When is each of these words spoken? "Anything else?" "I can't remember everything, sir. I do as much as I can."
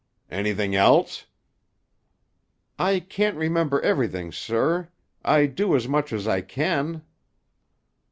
"Anything 0.31 0.73
else?" 0.73 1.27
"I 2.79 3.01
can't 3.01 3.37
remember 3.37 3.79
everything, 3.81 4.31
sir. 4.31 4.89
I 5.23 5.45
do 5.45 5.75
as 5.75 5.87
much 5.87 6.11
as 6.11 6.27
I 6.27 6.41
can." 6.41 7.03